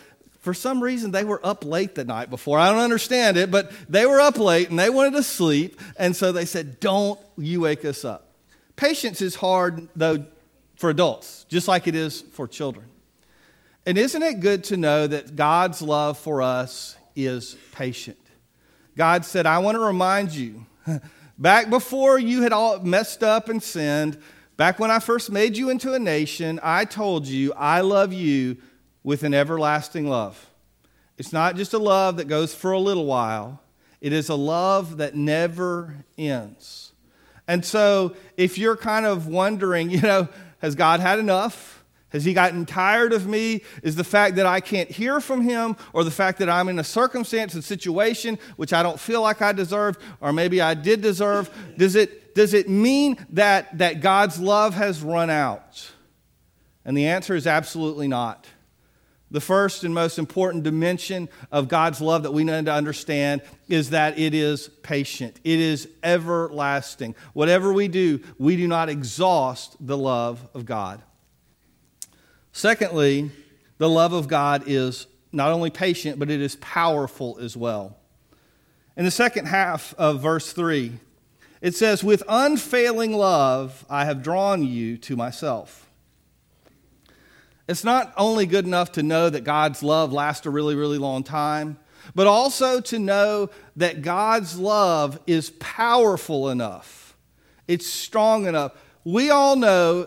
for 0.42 0.52
some 0.52 0.82
reason 0.82 1.12
they 1.12 1.24
were 1.24 1.40
up 1.46 1.64
late 1.64 1.94
the 1.94 2.04
night 2.04 2.28
before. 2.28 2.58
I 2.58 2.70
don't 2.70 2.80
understand 2.80 3.36
it, 3.36 3.50
but 3.50 3.72
they 3.88 4.06
were 4.06 4.20
up 4.20 4.38
late 4.38 4.70
and 4.70 4.78
they 4.78 4.90
wanted 4.90 5.14
to 5.14 5.22
sleep. 5.22 5.80
And 5.96 6.14
so 6.14 6.32
they 6.32 6.44
said, 6.44 6.80
Don't 6.80 7.18
you 7.38 7.60
wake 7.60 7.84
us 7.84 8.04
up. 8.04 8.34
Patience 8.74 9.22
is 9.22 9.36
hard, 9.36 9.88
though, 9.94 10.26
for 10.74 10.90
adults, 10.90 11.46
just 11.48 11.68
like 11.68 11.86
it 11.86 11.94
is 11.94 12.22
for 12.32 12.48
children. 12.48 12.86
And 13.86 13.96
isn't 13.96 14.22
it 14.22 14.40
good 14.40 14.64
to 14.64 14.76
know 14.76 15.06
that 15.06 15.36
God's 15.36 15.80
love 15.80 16.18
for 16.18 16.42
us 16.42 16.96
is 17.14 17.56
patient? 17.70 18.18
God 18.96 19.24
said, 19.24 19.46
I 19.46 19.58
want 19.58 19.76
to 19.76 19.80
remind 19.80 20.32
you, 20.32 20.66
back 21.38 21.70
before 21.70 22.18
you 22.18 22.42
had 22.42 22.52
all 22.52 22.80
messed 22.80 23.22
up 23.22 23.48
and 23.48 23.62
sinned, 23.62 24.18
back 24.56 24.80
when 24.80 24.90
I 24.90 24.98
first 24.98 25.30
made 25.30 25.56
you 25.56 25.70
into 25.70 25.94
a 25.94 25.98
nation, 26.00 26.58
I 26.64 26.84
told 26.84 27.26
you 27.26 27.52
I 27.54 27.80
love 27.82 28.12
you 28.12 28.56
with 29.04 29.22
an 29.22 29.34
everlasting 29.34 30.08
love. 30.08 30.48
It's 31.18 31.32
not 31.32 31.56
just 31.56 31.72
a 31.72 31.78
love 31.78 32.16
that 32.16 32.28
goes 32.28 32.54
for 32.54 32.72
a 32.72 32.78
little 32.78 33.06
while, 33.06 33.60
it 34.00 34.12
is 34.12 34.28
a 34.28 34.34
love 34.34 34.96
that 34.96 35.14
never 35.14 35.94
ends. 36.18 36.92
And 37.46 37.64
so, 37.64 38.16
if 38.36 38.58
you're 38.58 38.76
kind 38.76 39.06
of 39.06 39.26
wondering, 39.26 39.90
you 39.90 40.00
know, 40.00 40.28
has 40.58 40.74
God 40.74 41.00
had 41.00 41.18
enough? 41.18 41.84
Has 42.10 42.24
he 42.24 42.34
gotten 42.34 42.66
tired 42.66 43.14
of 43.14 43.26
me? 43.26 43.62
Is 43.82 43.96
the 43.96 44.04
fact 44.04 44.36
that 44.36 44.44
I 44.44 44.60
can't 44.60 44.90
hear 44.90 45.18
from 45.18 45.40
him, 45.40 45.76
or 45.92 46.04
the 46.04 46.10
fact 46.10 46.38
that 46.40 46.48
I'm 46.48 46.68
in 46.68 46.78
a 46.78 46.84
circumstance 46.84 47.54
and 47.54 47.64
situation 47.64 48.38
which 48.56 48.72
I 48.72 48.82
don't 48.82 49.00
feel 49.00 49.22
like 49.22 49.40
I 49.40 49.52
deserved, 49.52 50.00
or 50.20 50.32
maybe 50.32 50.60
I 50.60 50.74
did 50.74 51.00
deserve? 51.00 51.50
Does 51.78 51.96
it, 51.96 52.34
does 52.34 52.52
it 52.52 52.68
mean 52.68 53.24
that, 53.30 53.78
that 53.78 54.00
God's 54.00 54.38
love 54.38 54.74
has 54.74 55.02
run 55.02 55.30
out? 55.30 55.90
And 56.84 56.96
the 56.96 57.06
answer 57.06 57.34
is 57.34 57.46
absolutely 57.46 58.08
not. 58.08 58.46
The 59.32 59.40
first 59.40 59.82
and 59.82 59.94
most 59.94 60.18
important 60.18 60.62
dimension 60.62 61.30
of 61.50 61.66
God's 61.66 62.02
love 62.02 62.22
that 62.24 62.32
we 62.32 62.44
need 62.44 62.66
to 62.66 62.72
understand 62.72 63.40
is 63.66 63.90
that 63.90 64.18
it 64.18 64.34
is 64.34 64.68
patient, 64.82 65.40
it 65.42 65.58
is 65.58 65.88
everlasting. 66.02 67.14
Whatever 67.32 67.72
we 67.72 67.88
do, 67.88 68.20
we 68.38 68.56
do 68.56 68.68
not 68.68 68.90
exhaust 68.90 69.74
the 69.80 69.96
love 69.96 70.46
of 70.52 70.66
God. 70.66 71.02
Secondly, 72.52 73.30
the 73.78 73.88
love 73.88 74.12
of 74.12 74.28
God 74.28 74.64
is 74.66 75.06
not 75.32 75.50
only 75.50 75.70
patient, 75.70 76.18
but 76.18 76.30
it 76.30 76.42
is 76.42 76.56
powerful 76.56 77.38
as 77.40 77.56
well. 77.56 77.96
In 78.98 79.06
the 79.06 79.10
second 79.10 79.46
half 79.46 79.94
of 79.96 80.20
verse 80.20 80.52
3, 80.52 81.00
it 81.62 81.74
says, 81.74 82.04
With 82.04 82.22
unfailing 82.28 83.14
love 83.14 83.86
I 83.88 84.04
have 84.04 84.22
drawn 84.22 84.62
you 84.62 84.98
to 84.98 85.16
myself. 85.16 85.88
It's 87.72 87.84
not 87.84 88.12
only 88.18 88.44
good 88.44 88.66
enough 88.66 88.92
to 88.92 89.02
know 89.02 89.30
that 89.30 89.44
God's 89.44 89.82
love 89.82 90.12
lasts 90.12 90.44
a 90.44 90.50
really, 90.50 90.74
really 90.74 90.98
long 90.98 91.24
time, 91.24 91.78
but 92.14 92.26
also 92.26 92.82
to 92.82 92.98
know 92.98 93.48
that 93.76 94.02
God's 94.02 94.58
love 94.58 95.18
is 95.26 95.48
powerful 95.58 96.50
enough, 96.50 97.16
it's 97.66 97.86
strong 97.86 98.44
enough. 98.44 98.72
We 99.04 99.30
all 99.30 99.56
know 99.56 100.06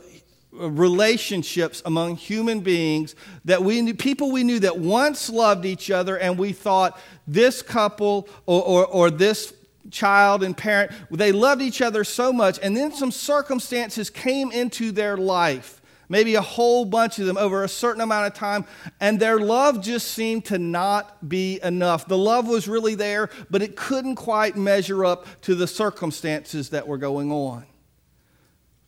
relationships 0.52 1.82
among 1.88 2.18
human 2.18 2.60
beings 2.60 3.16
that 3.46 3.64
we 3.64 3.82
knew, 3.82 3.96
people 3.96 4.32
we 4.32 4.44
knew 4.44 4.60
that 4.60 4.78
once 4.78 5.28
loved 5.32 5.66
each 5.66 5.90
other 5.90 6.20
and 6.20 6.38
we 6.38 6.54
thought 6.54 7.00
this 7.26 7.64
couple 7.64 8.30
or, 8.46 8.62
or, 8.62 8.86
or 8.86 9.10
this 9.10 9.56
child 9.90 10.44
and 10.44 10.56
parent 10.56 10.92
they 11.12 11.32
loved 11.32 11.62
each 11.64 11.82
other 11.82 12.04
so 12.04 12.32
much 12.32 12.58
and 12.62 12.78
then 12.78 12.92
some 12.92 13.12
circumstances 13.12 14.10
came 14.10 14.52
into 14.52 14.92
their 14.92 15.18
life 15.18 15.82
maybe 16.10 16.36
a 16.36 16.42
whole 16.42 16.86
bunch 16.86 17.20
of 17.20 17.26
them 17.26 17.38
over 17.38 17.64
a 17.64 17.70
certain 17.70 18.02
amount 18.02 18.28
of 18.28 18.34
time 18.34 18.66
and 19.00 19.20
their 19.20 19.40
love 19.40 19.82
just 19.82 20.10
seemed 20.10 20.46
to 20.46 20.58
not 20.58 21.28
be 21.28 21.60
enough 21.64 22.08
the 22.08 22.18
love 22.18 22.48
was 22.48 22.68
really 22.68 22.96
there 22.96 23.30
but 23.50 23.62
it 23.62 23.76
couldn't 23.76 24.16
quite 24.16 24.56
measure 24.56 25.06
up 25.06 25.26
to 25.42 25.56
the 25.56 25.68
circumstances 25.68 26.70
that 26.70 26.88
were 26.88 26.98
going 26.98 27.32
on 27.32 27.66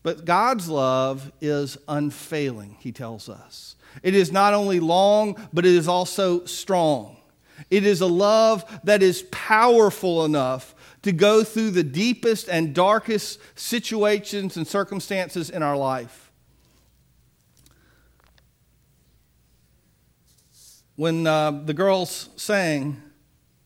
but 0.08 0.24
God's 0.24 0.70
love 0.70 1.34
is 1.42 1.78
unfailing, 1.86 2.78
he 2.80 2.94
tells 2.94 3.28
us. 3.28 3.76
It 4.02 4.16
is 4.16 4.32
not 4.32 4.54
only 4.54 4.80
long, 4.80 5.36
but 5.52 5.66
it 5.66 5.76
is 5.76 5.90
also 5.90 6.46
strong. 6.46 7.18
It 7.70 7.86
is 7.86 8.00
a 8.00 8.08
love 8.08 8.64
that 8.86 9.04
is 9.04 9.24
powerful 9.32 10.24
enough 10.24 10.76
to 11.02 11.12
go 11.12 11.44
through 11.44 11.72
the 11.72 11.84
deepest 11.84 12.48
and 12.48 12.74
darkest 12.74 13.42
situations 13.60 14.56
and 14.56 14.66
circumstances 14.66 15.50
in 15.50 15.62
our 15.62 15.76
life. 15.76 16.27
When 20.98 21.28
uh, 21.28 21.52
the 21.52 21.76
girls 21.76 22.30
sang 22.38 23.00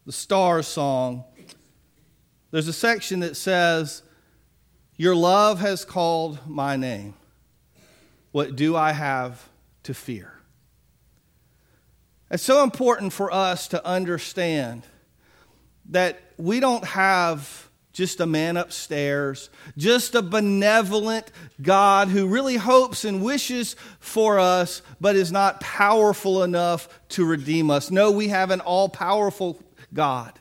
the 0.05 0.11
Stars 0.11 0.67
song, 0.67 1.23
there's 2.51 2.67
a 2.67 2.73
section 2.73 3.21
that 3.21 3.37
says, 3.37 4.03
your 4.97 5.15
love 5.15 5.61
has 5.61 5.85
called 5.85 6.39
my 6.45 6.75
name. 6.75 7.13
What 8.33 8.57
do 8.57 8.75
I 8.75 8.91
have 8.91 9.47
to 9.83 9.93
fear? 9.93 10.33
It's 12.29 12.43
so 12.43 12.65
important 12.65 13.13
for 13.13 13.33
us 13.33 13.69
to 13.69 13.85
understand 13.85 14.83
that 15.89 16.21
we 16.35 16.59
don't 16.59 16.83
have 16.83 17.69
just 17.91 18.19
a 18.19 18.25
man 18.25 18.57
upstairs, 18.57 19.49
just 19.77 20.15
a 20.15 20.21
benevolent 20.21 21.31
God 21.61 22.07
who 22.07 22.27
really 22.27 22.57
hopes 22.57 23.03
and 23.03 23.23
wishes 23.23 23.75
for 23.99 24.39
us, 24.39 24.81
but 24.99 25.15
is 25.15 25.31
not 25.31 25.59
powerful 25.59 26.43
enough 26.43 26.87
to 27.09 27.25
redeem 27.25 27.69
us. 27.69 27.91
No, 27.91 28.11
we 28.11 28.29
have 28.29 28.51
an 28.51 28.61
all 28.61 28.89
powerful 28.89 29.61
God. 29.93 30.39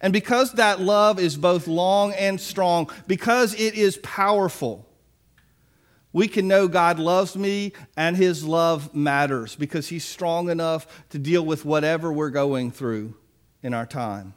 And 0.00 0.12
because 0.12 0.52
that 0.54 0.80
love 0.80 1.18
is 1.18 1.36
both 1.36 1.66
long 1.66 2.12
and 2.12 2.40
strong, 2.40 2.90
because 3.06 3.54
it 3.54 3.74
is 3.74 3.96
powerful, 3.98 4.84
we 6.12 6.26
can 6.28 6.48
know 6.48 6.68
God 6.68 6.98
loves 6.98 7.36
me 7.36 7.72
and 7.96 8.16
his 8.16 8.44
love 8.44 8.94
matters 8.94 9.54
because 9.54 9.88
he's 9.88 10.04
strong 10.04 10.50
enough 10.50 11.04
to 11.10 11.18
deal 11.18 11.44
with 11.44 11.64
whatever 11.64 12.12
we're 12.12 12.30
going 12.30 12.70
through 12.70 13.14
in 13.62 13.74
our 13.74 13.86
time. 13.86 14.34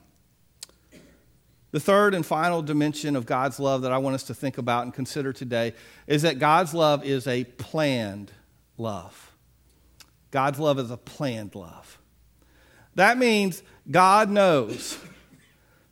The 1.71 1.79
third 1.79 2.13
and 2.13 2.25
final 2.25 2.61
dimension 2.61 3.15
of 3.15 3.25
God's 3.25 3.59
love 3.59 3.83
that 3.83 3.91
I 3.91 3.97
want 3.97 4.15
us 4.15 4.23
to 4.23 4.33
think 4.33 4.57
about 4.57 4.83
and 4.83 4.93
consider 4.93 5.31
today 5.31 5.73
is 6.05 6.21
that 6.23 6.37
God's 6.37 6.73
love 6.73 7.05
is 7.05 7.27
a 7.27 7.45
planned 7.45 8.31
love. 8.77 9.31
God's 10.31 10.59
love 10.59 10.79
is 10.79 10.91
a 10.91 10.97
planned 10.97 11.55
love. 11.55 11.97
That 12.95 13.17
means 13.17 13.63
God 13.89 14.29
knows 14.29 14.97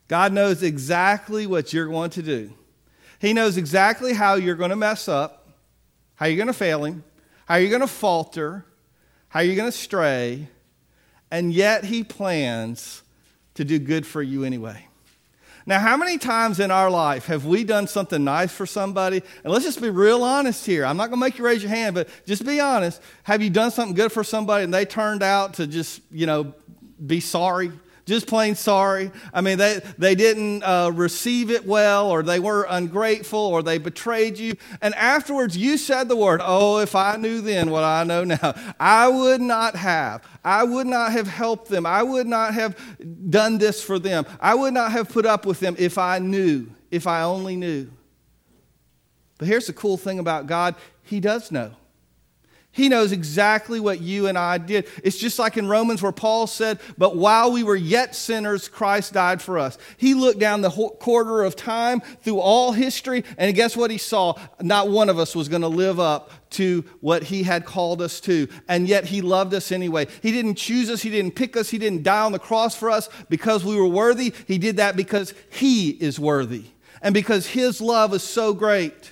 God 0.09 0.33
knows 0.33 0.63
exactly 0.63 1.45
what 1.47 1.71
you're 1.71 1.87
going 1.87 2.09
to 2.11 2.23
do. 2.23 2.51
He 3.19 3.31
knows 3.31 3.57
exactly 3.57 4.13
how 4.13 4.33
you're 4.33 4.55
going 4.55 4.71
to 4.71 4.75
mess 4.75 5.07
up, 5.07 5.47
how 6.15 6.25
you're 6.25 6.35
going 6.35 6.47
to 6.47 6.53
fail 6.53 6.83
Him, 6.83 7.03
how 7.45 7.55
you're 7.55 7.69
going 7.69 7.81
to 7.81 7.87
falter, 7.87 8.65
how 9.29 9.41
you're 9.41 9.55
going 9.55 9.71
to 9.71 9.77
stray, 9.77 10.47
and 11.29 11.53
yet 11.53 11.85
He 11.85 12.03
plans 12.03 13.03
to 13.53 13.63
do 13.63 13.77
good 13.77 14.05
for 14.05 14.21
you 14.21 14.43
anyway. 14.43 14.88
Now, 15.65 15.79
how 15.79 15.97
many 15.97 16.17
times 16.17 16.59
in 16.59 16.71
our 16.71 16.89
life 16.89 17.25
have 17.27 17.45
we 17.45 17.63
done 17.63 17.87
something 17.87 18.23
nice 18.23 18.51
for 18.51 18.65
somebody? 18.65 19.21
And 19.43 19.53
let's 19.53 19.65
just 19.65 19.81
be 19.81 19.89
real 19.89 20.23
honest 20.23 20.65
here. 20.65 20.85
I'm 20.85 20.97
not 20.97 21.09
going 21.09 21.19
to 21.19 21.25
make 21.25 21.37
you 21.37 21.45
raise 21.45 21.61
your 21.61 21.69
hand, 21.69 21.95
but 21.95 22.07
just 22.25 22.45
be 22.45 22.59
honest. 22.59 23.01
Have 23.23 23.41
you 23.41 23.49
done 23.49 23.71
something 23.71 23.95
good 23.95 24.11
for 24.11 24.23
somebody 24.23 24.63
and 24.63 24.73
they 24.73 24.85
turned 24.85 25.21
out 25.21 25.55
to 25.55 25.67
just, 25.67 26.01
you 26.11 26.25
know, 26.25 26.53
be 27.05 27.19
sorry? 27.19 27.71
Just 28.09 28.27
plain 28.27 28.55
sorry. 28.55 29.11
I 29.33 29.41
mean, 29.41 29.57
they, 29.57 29.79
they 29.97 30.15
didn't 30.15 30.63
uh, 30.63 30.91
receive 30.93 31.49
it 31.49 31.65
well, 31.65 32.09
or 32.09 32.23
they 32.23 32.39
were 32.39 32.67
ungrateful, 32.69 33.39
or 33.39 33.63
they 33.63 33.77
betrayed 33.77 34.37
you. 34.37 34.55
And 34.81 34.93
afterwards, 34.95 35.55
you 35.55 35.77
said 35.77 36.09
the 36.09 36.15
word, 36.15 36.41
Oh, 36.43 36.79
if 36.79 36.95
I 36.95 37.15
knew 37.15 37.39
then 37.39 37.71
what 37.71 37.83
I 37.83 38.03
know 38.03 38.23
now, 38.25 38.55
I 38.79 39.07
would 39.07 39.39
not 39.39 39.75
have. 39.75 40.27
I 40.43 40.63
would 40.63 40.87
not 40.87 41.13
have 41.13 41.27
helped 41.27 41.69
them. 41.69 41.85
I 41.85 42.03
would 42.03 42.27
not 42.27 42.53
have 42.53 42.77
done 43.29 43.57
this 43.57 43.81
for 43.81 43.99
them. 43.99 44.25
I 44.41 44.55
would 44.55 44.73
not 44.73 44.91
have 44.91 45.07
put 45.09 45.25
up 45.25 45.45
with 45.45 45.59
them 45.59 45.75
if 45.79 45.97
I 45.97 46.19
knew, 46.19 46.67
if 46.91 47.07
I 47.07 47.21
only 47.21 47.55
knew. 47.55 47.89
But 49.37 49.47
here's 49.47 49.67
the 49.67 49.73
cool 49.73 49.97
thing 49.97 50.19
about 50.19 50.47
God 50.47 50.75
He 51.03 51.19
does 51.19 51.51
know. 51.51 51.71
He 52.71 52.87
knows 52.87 53.11
exactly 53.11 53.79
what 53.79 53.99
you 53.99 54.27
and 54.27 54.37
I 54.37 54.59
did. 54.59 54.87
It's 55.03 55.17
just 55.17 55.39
like 55.39 55.57
in 55.57 55.67
Romans 55.67 56.03
where 56.03 56.11
Paul 56.11 56.45
said, 56.45 56.79
But 56.99 57.17
while 57.17 57.51
we 57.51 57.63
were 57.63 57.75
yet 57.75 58.15
sinners, 58.15 58.67
Christ 58.67 59.13
died 59.13 59.41
for 59.41 59.57
us. 59.57 59.77
He 59.97 60.13
looked 60.13 60.39
down 60.39 60.61
the 60.61 60.69
quarter 60.69 61.43
of 61.43 61.55
time 61.55 61.99
through 62.21 62.39
all 62.39 62.71
history, 62.71 63.23
and 63.39 63.55
guess 63.55 63.75
what 63.75 63.89
he 63.89 63.97
saw? 63.97 64.35
Not 64.61 64.89
one 64.89 65.09
of 65.09 65.17
us 65.17 65.35
was 65.35 65.49
going 65.49 65.63
to 65.63 65.67
live 65.67 65.99
up 65.99 66.29
to 66.51 66.85
what 67.01 67.23
he 67.23 67.41
had 67.41 67.65
called 67.65 68.03
us 68.03 68.19
to. 68.21 68.47
And 68.67 68.87
yet 68.87 69.05
he 69.05 69.21
loved 69.21 69.53
us 69.55 69.71
anyway. 69.71 70.07
He 70.21 70.31
didn't 70.31 70.55
choose 70.55 70.91
us, 70.91 71.01
he 71.01 71.09
didn't 71.09 71.31
pick 71.31 71.57
us, 71.57 71.69
he 71.71 71.79
didn't 71.79 72.03
die 72.03 72.23
on 72.23 72.31
the 72.31 72.39
cross 72.39 72.75
for 72.75 72.91
us 72.91 73.09
because 73.29 73.65
we 73.65 73.75
were 73.75 73.87
worthy. 73.87 74.31
He 74.47 74.59
did 74.59 74.77
that 74.77 74.95
because 74.95 75.33
he 75.49 75.89
is 75.89 76.19
worthy. 76.19 76.65
And 77.01 77.15
because 77.15 77.47
his 77.47 77.81
love 77.81 78.13
is 78.13 78.23
so 78.23 78.53
great, 78.53 79.11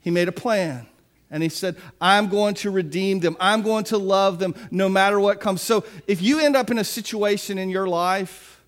he 0.00 0.10
made 0.10 0.26
a 0.26 0.32
plan 0.32 0.88
and 1.30 1.42
he 1.42 1.48
said, 1.48 1.76
I'm 2.00 2.28
going 2.28 2.54
to 2.56 2.70
redeem 2.70 3.20
them. 3.20 3.36
I'm 3.38 3.62
going 3.62 3.84
to 3.84 3.98
love 3.98 4.38
them 4.38 4.54
no 4.70 4.88
matter 4.88 5.20
what 5.20 5.40
comes. 5.40 5.62
So 5.62 5.84
if 6.06 6.22
you 6.22 6.40
end 6.40 6.56
up 6.56 6.70
in 6.70 6.78
a 6.78 6.84
situation 6.84 7.58
in 7.58 7.68
your 7.68 7.86
life 7.86 8.62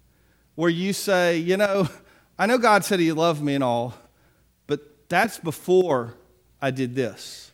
where 0.55 0.71
you 0.71 0.93
say, 0.93 1.39
you 1.39 1.57
know, 1.57 1.89
I 2.39 2.47
know 2.47 2.59
God 2.59 2.85
said 2.85 3.01
he 3.01 3.13
loved 3.13 3.43
me 3.43 3.55
and 3.55 3.65
all, 3.65 3.95
but 4.67 4.81
that's 5.09 5.39
before 5.39 6.15
I 6.61 6.71
did 6.71 6.95
this. 6.95 7.51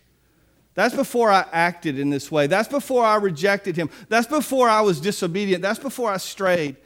That's 0.75 0.95
before 0.95 1.31
I 1.31 1.47
acted 1.53 1.99
in 1.99 2.11
this 2.11 2.31
way. 2.31 2.49
That's 2.49 2.69
before 2.69 3.05
I 3.05 3.17
rejected 3.17 3.77
him. 3.77 3.89
That's 4.09 4.27
before 4.27 4.69
I 4.69 4.83
was 4.83 5.01
disobedient. 5.01 5.63
That's 5.63 5.79
before 5.79 6.11
I 6.11 6.19
strayed. 6.19 6.77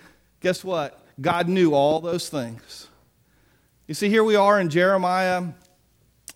Guess 0.40 0.62
what? 0.62 1.00
God 1.20 1.48
knew 1.48 1.74
all 1.74 2.00
those 2.00 2.28
things. 2.28 2.86
You 3.88 3.94
see, 3.94 4.08
here 4.08 4.22
we 4.22 4.36
are 4.36 4.60
in 4.60 4.68
Jeremiah 4.68 5.48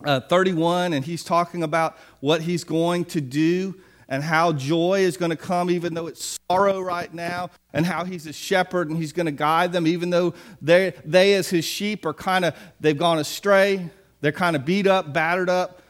uh, 0.04 0.20
31, 0.20 0.92
and 0.92 1.04
he's 1.04 1.25
talking 1.25 1.62
about 1.62 1.96
what 2.20 2.42
he's 2.42 2.64
going 2.64 3.04
to 3.06 3.20
do 3.20 3.75
and 4.08 4.23
how 4.23 4.52
joy 4.52 5.00
is 5.00 5.16
going 5.16 5.30
to 5.30 5.37
come, 5.37 5.70
even 5.70 5.94
though 5.94 6.06
it's 6.06 6.38
sorrow 6.50 6.80
right 6.80 7.12
now, 7.12 7.50
and 7.73 7.87
how 7.87 8.04
he's 8.04 8.26
a 8.26 8.32
shepherd 8.32 8.90
and 8.90 8.99
he's 8.99 9.12
going 9.12 9.26
to 9.26 9.32
guide 9.32 9.73
them, 9.73 9.87
even 9.87 10.11
though 10.11 10.34
they, 10.61 10.92
they 11.04 11.34
as 11.34 11.49
his 11.49 11.64
sheep, 11.64 12.04
are 12.04 12.12
kind 12.12 12.44
of, 12.44 12.54
they've 12.80 12.99
gone 12.99 13.18
astray. 13.18 13.88
They're 14.20 14.32
kind 14.32 14.56
of 14.56 14.64
beat 14.64 14.87
up, 14.87 15.12
battered 15.12 15.50
up, 15.50 15.82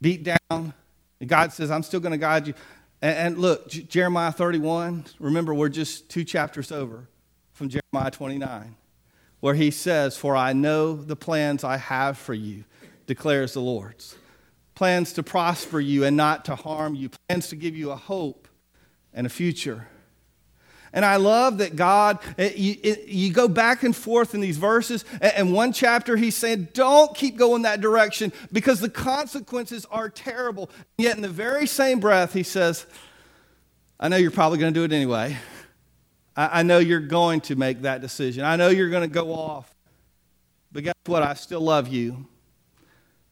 beat 0.00 0.22
down. 0.22 0.74
And 1.20 1.28
God 1.28 1.52
says, 1.52 1.70
I'm 1.70 1.82
still 1.82 2.00
going 2.00 2.12
to 2.12 2.18
guide 2.18 2.46
you. 2.46 2.54
And, 3.00 3.18
and 3.18 3.38
look, 3.38 3.68
J- 3.68 3.82
Jeremiah 3.82 4.32
31, 4.32 5.04
remember, 5.18 5.54
we're 5.54 5.68
just 5.68 6.08
two 6.08 6.24
chapters 6.24 6.72
over 6.72 7.08
from 7.52 7.68
Jeremiah 7.68 8.10
29, 8.10 8.76
where 9.40 9.54
he 9.54 9.70
says, 9.70 10.16
For 10.16 10.36
I 10.36 10.52
know 10.52 10.94
the 10.94 11.16
plans 11.16 11.64
I 11.64 11.76
have 11.76 12.18
for 12.18 12.34
you, 12.34 12.64
declares 13.06 13.54
the 13.54 13.60
Lord's. 13.60 14.16
Plans 14.74 15.12
to 15.14 15.22
prosper 15.22 15.80
you 15.80 16.04
and 16.04 16.16
not 16.16 16.44
to 16.46 16.56
harm 16.56 16.94
you, 16.94 17.10
plans 17.28 17.48
to 17.48 17.56
give 17.56 17.76
you 17.76 17.90
a 17.90 17.96
hope 17.96 18.48
and 19.12 19.26
a 19.26 19.30
future. 19.30 19.86
And 20.94 21.04
I 21.04 21.16
love 21.16 21.58
that 21.58 21.74
God, 21.74 22.20
eh, 22.38 22.52
you, 22.54 22.76
eh, 22.84 22.96
you, 23.06 23.32
go 23.32 23.48
back 23.48 23.82
and 23.82 23.94
forth 23.94 24.32
in 24.32 24.40
these 24.40 24.58
verses. 24.58 25.04
Eh, 25.20 25.32
and 25.34 25.52
one 25.52 25.72
chapter, 25.72 26.16
he's 26.16 26.36
saying, 26.36 26.68
don't 26.72 27.12
keep 27.16 27.36
going 27.36 27.62
that 27.62 27.80
direction 27.80 28.32
because 28.52 28.78
the 28.78 28.88
consequences 28.88 29.84
are 29.90 30.08
terrible. 30.08 30.70
Yet 30.96 31.16
in 31.16 31.22
the 31.22 31.28
very 31.28 31.66
same 31.66 31.98
breath, 31.98 32.32
he 32.32 32.44
says, 32.44 32.86
I 33.98 34.06
know 34.08 34.16
you're 34.16 34.30
probably 34.30 34.58
going 34.58 34.72
to 34.72 34.80
do 34.80 34.84
it 34.84 34.92
anyway. 34.92 35.36
I, 36.36 36.60
I 36.60 36.62
know 36.62 36.78
you're 36.78 37.00
going 37.00 37.40
to 37.42 37.56
make 37.56 37.82
that 37.82 38.00
decision. 38.00 38.44
I 38.44 38.54
know 38.54 38.68
you're 38.68 38.90
going 38.90 39.08
to 39.08 39.12
go 39.12 39.34
off. 39.34 39.74
But 40.70 40.84
guess 40.84 40.94
what? 41.06 41.24
I 41.24 41.34
still 41.34 41.60
love 41.60 41.88
you. 41.88 42.26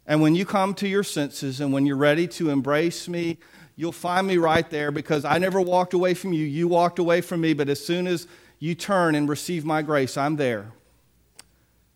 And 0.06 0.21
when 0.21 0.35
you 0.35 0.44
come 0.44 0.75
to 0.75 0.88
your 0.88 1.04
senses 1.04 1.61
and 1.61 1.73
when 1.73 1.87
you're 1.87 1.97
ready 1.97 2.26
to 2.28 2.50
embrace 2.50 3.09
me 3.09 3.38
you'll 3.76 3.92
find 3.92 4.26
me 4.26 4.37
right 4.37 4.68
there 4.71 4.90
because 4.90 5.25
I 5.25 5.38
never 5.38 5.61
walked 5.61 5.94
away 5.94 6.14
from 6.14 6.32
you. 6.32 6.44
You 6.44 6.68
walked 6.68 6.99
away 6.99 7.21
from 7.21 7.40
me, 7.40 7.54
but 7.54 7.68
as 7.68 7.85
soon 7.85 8.06
as 8.06 8.26
you 8.59 8.75
turn 8.75 9.14
and 9.14 9.28
receive 9.28 9.64
my 9.64 9.82
grace, 9.82 10.16
I'm 10.16 10.37
there. 10.37 10.73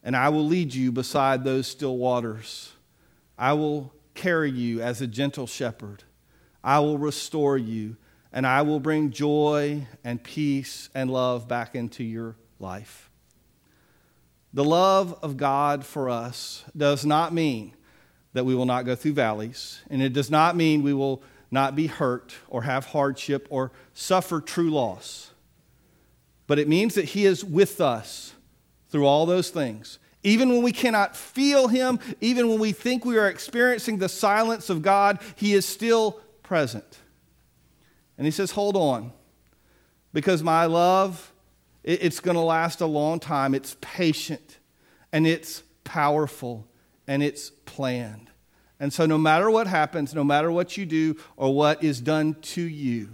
And 0.03 0.17
I 0.17 0.29
will 0.29 0.45
lead 0.45 0.75
you 0.75 0.93
beside 0.93 1.45
those 1.45 1.67
still 1.67 1.97
waters. 1.97 2.73
I 3.39 3.53
will 3.53 3.93
carry 4.15 4.51
you 4.51 4.81
as 4.81 5.01
a 5.01 5.07
gentle 5.07 5.47
shepherd. 5.47 6.05
I 6.65 6.81
will 6.81 6.99
restore 6.99 7.59
you, 7.59 7.97
and 8.33 8.47
I 8.47 8.63
will 8.63 8.81
bring 8.81 9.11
joy 9.11 9.87
and 10.03 10.23
peace 10.23 10.89
and 10.95 11.11
love 11.11 11.47
back 11.47 11.75
into 11.75 12.03
your 12.03 12.37
life. 12.59 13.11
The 14.53 14.65
love 14.65 15.19
of 15.23 15.37
God 15.37 15.85
for 15.85 16.09
us 16.09 16.65
does 16.75 17.05
not 17.05 17.35
mean 17.35 17.75
that 18.37 18.45
we 18.45 18.55
will 18.55 18.66
not 18.66 18.85
go 18.85 18.95
through 18.95 19.14
valleys, 19.14 19.81
and 19.88 20.02
it 20.02 20.12
does 20.12 20.31
not 20.31 20.57
mean 20.57 20.83
we 20.83 20.93
will 20.93 21.23
not 21.50 21.75
be 21.75 21.87
hurt 21.87 22.35
or 22.49 22.64
have 22.64 22.85
hardship 22.85 23.47
or 23.49 23.73
suffer 23.95 24.43
true 24.43 24.71
loss. 24.71 25.31
But 26.47 26.59
it 26.59 26.69
means 26.69 26.97
that 26.97 27.07
He 27.07 27.25
is 27.25 27.43
with 27.43 27.81
us 27.81 28.35
through 28.90 29.07
all 29.07 29.25
those 29.25 29.49
things. 29.49 29.99
Even 30.23 30.50
when 30.50 30.61
we 30.61 30.71
cannot 30.71 31.16
feel 31.16 31.69
Him, 31.69 31.99
even 32.21 32.50
when 32.50 32.59
we 32.59 32.73
think 32.73 33.07
we 33.07 33.16
are 33.16 33.26
experiencing 33.26 33.97
the 33.97 34.09
silence 34.09 34.69
of 34.69 34.83
God, 34.83 35.19
He 35.35 35.55
is 35.55 35.64
still 35.64 36.21
present. 36.43 36.99
And 38.19 38.26
He 38.26 38.31
says, 38.31 38.50
Hold 38.50 38.76
on, 38.76 39.12
because 40.12 40.43
my 40.43 40.66
love, 40.66 41.33
it's 41.83 42.21
going 42.21 42.37
to 42.37 42.43
last 42.43 42.83
a 42.83 42.87
long 42.87 43.19
time. 43.19 43.55
It's 43.55 43.78
patient 43.81 44.59
and 45.11 45.26
it's 45.26 45.62
powerful 45.85 46.69
and 47.09 47.23
it's 47.23 47.50
planned. 47.76 48.30
And 48.80 48.90
so, 48.90 49.04
no 49.04 49.18
matter 49.18 49.50
what 49.50 49.66
happens, 49.66 50.14
no 50.14 50.25
matter 50.25 50.50
what 50.50 50.78
you 50.78 50.87
do 50.87 51.16
or 51.37 51.54
what 51.54 51.85
is 51.85 52.00
done 52.00 52.35
to 52.40 52.62
you, 52.62 53.11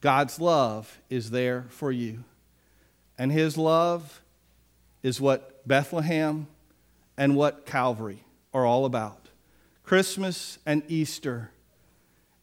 God's 0.00 0.40
love 0.40 1.00
is 1.08 1.30
there 1.30 1.66
for 1.68 1.92
you. 1.92 2.24
And 3.16 3.30
His 3.30 3.56
love 3.56 4.22
is 5.04 5.20
what 5.20 5.66
Bethlehem 5.66 6.48
and 7.16 7.36
what 7.36 7.64
Calvary 7.64 8.24
are 8.52 8.66
all 8.66 8.86
about. 8.86 9.28
Christmas 9.84 10.58
and 10.66 10.82
Easter, 10.88 11.50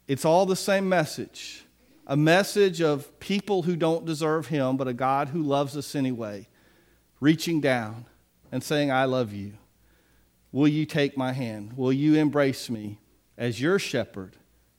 it's 0.08 0.24
all 0.24 0.46
the 0.46 0.56
same 0.56 0.88
message 0.88 1.66
a 2.08 2.18
message 2.18 2.82
of 2.82 3.20
people 3.20 3.62
who 3.62 3.76
don't 3.76 4.06
deserve 4.06 4.48
Him, 4.48 4.76
but 4.76 4.88
a 4.88 4.94
God 4.94 5.30
who 5.30 5.44
loves 5.44 5.78
us 5.78 5.96
anyway, 5.96 6.48
reaching 7.20 7.62
down 7.62 8.06
and 8.52 8.64
saying, 8.64 8.92
I 8.92 9.06
love 9.06 9.32
you. 9.32 9.54
Will 10.52 10.68
you 10.68 10.86
take 10.86 11.18
my 11.18 11.34
hand? 11.34 11.74
Will 11.78 11.94
you 11.94 12.16
embrace 12.16 12.70
me 12.70 13.00
as 13.38 13.62
your 13.62 13.80
shepherd 13.80 14.36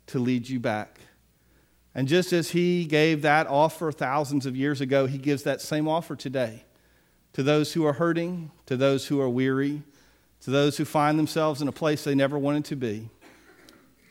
to 0.07 0.19
lead 0.19 0.49
you 0.49 0.61
back? 0.61 1.01
And 1.95 2.09
just 2.09 2.33
as 2.33 2.51
he 2.51 2.85
gave 2.85 3.23
that 3.23 3.47
offer 3.47 3.93
thousands 3.93 4.47
of 4.47 4.57
years 4.57 4.81
ago, 4.81 5.07
he 5.07 5.19
gives 5.19 5.43
that 5.43 5.61
same 5.61 5.89
offer 5.89 6.17
today 6.17 6.65
to 7.35 7.43
those 7.43 7.73
who 7.73 7.85
are 7.85 7.95
hurting, 7.95 8.51
to 8.67 8.77
those 8.77 9.07
who 9.07 9.21
are 9.21 9.29
weary, 9.29 9.83
to 10.41 10.51
those 10.51 10.77
who 10.77 10.85
find 10.85 11.19
themselves 11.19 11.63
in 11.63 11.69
a 11.69 11.73
place 11.73 12.05
they 12.05 12.15
never 12.15 12.39
wanted 12.39 12.65
to 12.67 12.77
be. 12.77 13.09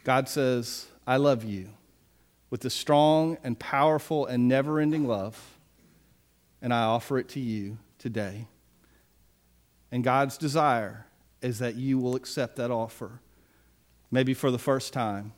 God 0.04 0.30
says, 0.30 0.88
I 1.06 1.18
love 1.18 1.44
you 1.44 1.70
with 2.50 2.66
a 2.66 2.70
strong 2.70 3.38
and 3.44 3.58
powerful 3.58 4.26
and 4.26 4.48
never 4.48 4.80
ending 4.80 5.08
love, 5.08 5.58
and 6.62 6.74
I 6.74 6.84
offer 6.84 7.18
it 7.18 7.30
to 7.30 7.40
you 7.40 7.78
today. 7.98 8.48
And 9.92 10.04
God's 10.04 10.38
desire 10.38 11.06
is 11.42 11.60
that 11.60 11.76
you 11.76 11.98
will 11.98 12.16
accept 12.16 12.56
that 12.58 12.72
offer. 12.72 13.20
Maybe 14.12 14.34
for 14.34 14.52
the 14.52 14.60
first 14.60 14.94
time, 14.94 15.34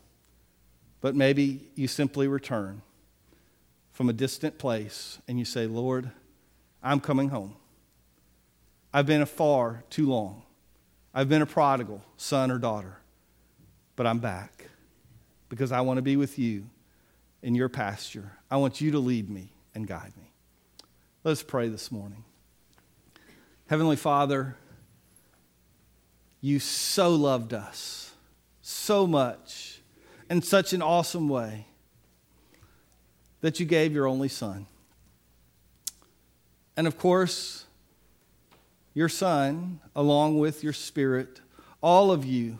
but 1.01 1.15
maybe 1.15 1.69
you 1.75 1.87
simply 1.87 2.27
return 2.27 2.81
from 3.91 4.09
a 4.09 4.13
distant 4.13 4.57
place 4.57 5.19
and 5.27 5.37
you 5.37 5.45
say, 5.45 5.67
Lord, 5.67 6.09
I'm 6.81 6.99
coming 6.99 7.29
home. 7.29 7.55
I've 8.93 9.05
been 9.05 9.21
afar 9.21 9.83
too 9.89 10.07
long. 10.07 10.43
I've 11.13 11.29
been 11.29 11.41
a 11.41 11.45
prodigal 11.45 12.03
son 12.17 12.51
or 12.51 12.57
daughter, 12.57 12.97
but 13.95 14.07
I'm 14.07 14.19
back 14.19 14.67
because 15.49 15.71
I 15.71 15.81
want 15.81 15.97
to 15.97 16.01
be 16.01 16.17
with 16.17 16.39
you 16.39 16.69
in 17.43 17.53
your 17.53 17.69
pasture. 17.69 18.31
I 18.49 18.57
want 18.57 18.81
you 18.81 18.91
to 18.91 18.99
lead 18.99 19.29
me 19.29 19.53
and 19.75 19.87
guide 19.87 20.13
me. 20.17 20.31
Let's 21.23 21.43
pray 21.43 21.69
this 21.69 21.91
morning. 21.91 22.23
Heavenly 23.67 23.95
Father, 23.95 24.55
you 26.43 26.59
so 26.59 27.15
loved 27.15 27.53
us 27.53 28.11
so 28.61 29.07
much 29.07 29.79
in 30.29 30.41
such 30.41 30.73
an 30.73 30.81
awesome 30.81 31.29
way 31.29 31.65
that 33.39 33.61
you 33.61 33.65
gave 33.65 33.93
your 33.93 34.05
only 34.07 34.27
son. 34.27 34.65
And 36.75 36.85
of 36.85 36.97
course, 36.97 37.63
your 38.93 39.07
son, 39.07 39.79
along 39.95 40.37
with 40.37 40.65
your 40.65 40.73
spirit, 40.73 41.39
all 41.81 42.11
of 42.11 42.25
you 42.25 42.59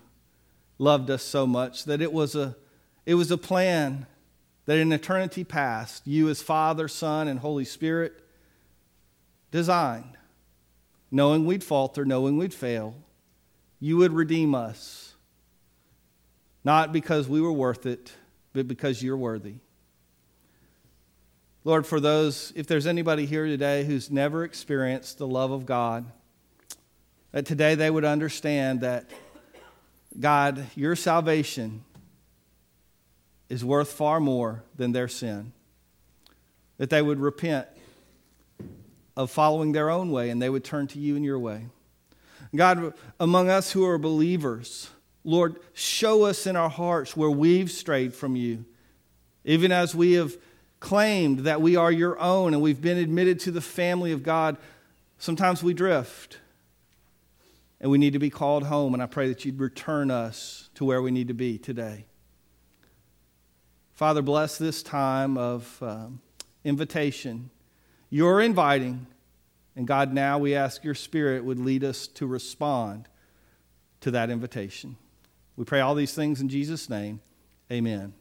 loved 0.78 1.10
us 1.10 1.22
so 1.22 1.46
much 1.46 1.84
that 1.84 2.02
it 2.02 2.14
was 2.14 2.36
a, 2.36 2.56
it 3.06 3.16
was 3.16 3.32
a 3.32 3.38
plan 3.38 4.06
that 4.66 4.78
in 4.78 4.94
eternity 4.94 5.44
past, 5.44 6.08
you 6.08 6.30
as 6.30 6.42
Father, 6.42 6.88
Son, 6.88 7.28
and 7.28 7.42
Holy 7.42 7.66
Spirit 7.66 8.14
designed, 9.52 10.18
knowing 11.12 11.46
we'd 11.46 11.66
falter, 11.66 12.06
knowing 12.06 12.38
we'd 12.38 12.54
fail 12.54 12.96
you 13.84 13.98
would 13.98 14.14
redeem 14.14 14.56
us. 14.56 15.14
Not 16.64 16.94
because 16.94 17.28
we 17.28 17.42
were 17.42 17.52
worth 17.52 17.86
it, 17.86 18.14
but 18.54 18.66
because 18.66 19.04
you're 19.04 19.18
worthy. 19.18 19.56
Lord, 21.66 21.86
for 21.86 22.00
those, 22.00 22.54
if 22.56 22.66
there's 22.66 22.88
anybody 22.88 23.26
here 23.26 23.46
today 23.46 23.84
who's 23.84 24.10
never 24.10 24.46
experienced 24.46 25.18
the 25.18 25.28
love 25.28 25.52
of 25.52 25.66
God, 25.66 26.06
that 27.34 27.46
today 27.46 27.76
they 27.76 27.90
would 27.90 28.06
understand 28.06 28.80
that, 28.82 29.10
God, 30.18 30.66
your 30.76 30.96
salvation 30.96 31.84
is 33.50 33.66
worth 33.66 33.92
far 33.92 34.22
more 34.22 34.64
than 34.78 34.94
their 34.94 35.10
sin. 35.10 35.52
That 36.78 36.90
they 36.90 37.02
would 37.02 37.20
repent 37.20 37.68
of 39.18 39.30
following 39.30 39.74
their 39.74 39.90
own 39.90 40.10
way 40.10 40.30
and 40.30 40.42
they 40.42 40.50
would 40.50 40.64
turn 40.64 40.88
to 40.88 41.00
you 41.00 41.18
and 41.18 41.26
your 41.26 41.38
way. 41.38 41.66
God, 42.56 42.94
among 43.20 43.50
us 43.50 43.72
who 43.72 43.86
are 43.86 43.98
believers, 43.98 44.90
Lord, 45.24 45.58
show 45.74 46.24
us 46.24 46.46
in 46.46 46.56
our 46.56 46.70
hearts 46.70 47.18
where 47.18 47.30
we've 47.30 47.72
strayed 47.72 48.14
from 48.14 48.36
you. 48.36 48.66
Even 49.46 49.72
as 49.72 49.96
we 49.96 50.14
have 50.14 50.38
claimed 50.80 51.40
that 51.40 51.62
we 51.62 51.76
are 51.76 51.92
your 51.92 52.20
own 52.20 52.54
and 52.54 52.62
we've 52.62 52.82
been 52.82 52.98
admitted 52.98 53.40
to 53.40 53.52
the 53.52 53.62
family 53.62 54.12
of 54.12 54.22
God, 54.22 54.58
sometimes 55.18 55.64
we 55.64 55.74
drift 55.74 56.40
and 57.80 57.90
we 57.90 57.98
need 57.98 58.14
to 58.14 58.20
be 58.20 58.30
called 58.30 58.64
home. 58.64 58.94
And 58.94 59.02
I 59.02 59.08
pray 59.08 59.28
that 59.30 59.46
you'd 59.46 59.60
return 59.60 60.12
us 60.12 60.70
to 60.76 60.86
where 60.86 61.02
we 61.02 61.12
need 61.12 61.30
to 61.30 61.34
be 61.34 61.58
today. 61.58 62.06
Father, 63.94 64.22
bless 64.22 64.58
this 64.58 64.84
time 64.84 65.38
of 65.38 65.78
um, 65.82 66.22
invitation. 66.64 67.50
You're 68.10 68.42
inviting. 68.42 69.08
And 69.76 69.88
God, 69.88 70.14
now 70.14 70.38
we 70.38 70.56
ask 70.56 70.84
your 70.84 70.96
Spirit 70.96 71.44
would 71.44 71.60
lead 71.60 71.84
us 71.84 72.08
to 72.08 72.28
respond 72.28 73.08
to 74.02 74.12
that 74.12 74.30
invitation. 74.30 74.98
We 75.56 75.66
pray 75.66 75.80
all 75.80 75.96
these 75.96 76.14
things 76.14 76.42
in 76.42 76.50
Jesus' 76.50 76.90
name. 76.90 77.22
Amen. 77.72 78.14